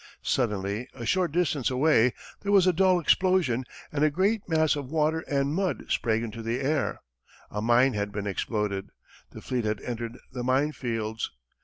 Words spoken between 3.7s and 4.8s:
and a great mass